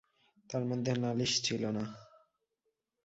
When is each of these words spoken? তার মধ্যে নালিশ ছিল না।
তার 0.49 0.63
মধ্যে 0.65 0.91
নালিশ 0.95 1.33
ছিল 1.43 1.63
না। 1.71 1.83